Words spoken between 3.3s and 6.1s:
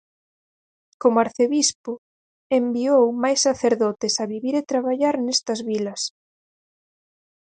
sacerdotes a vivir e traballar nestas vilas.